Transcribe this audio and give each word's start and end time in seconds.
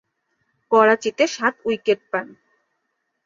করাচিতে 0.71 1.23
সাত 1.27 1.53
উইকেট 1.65 1.99
পান। 2.11 2.27